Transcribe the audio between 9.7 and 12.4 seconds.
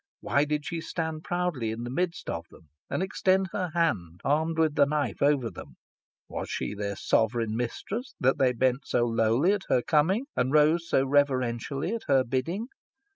coming, and rose so reverentially at her